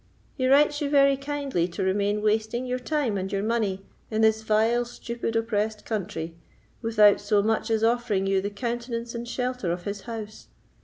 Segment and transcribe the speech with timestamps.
[0.33, 4.41] He writes you very kindly to remain wasting your time and your money in this
[4.41, 6.35] vile, stupid, oppressed country,
[6.81, 10.47] without so much as offering you the countenance and shelter of his house.